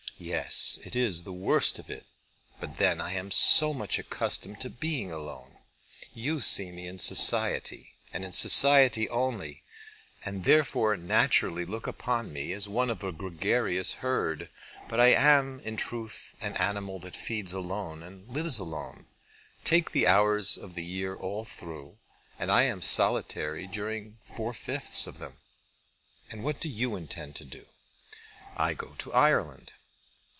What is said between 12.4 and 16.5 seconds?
as one of a gregarious herd; but I am in truth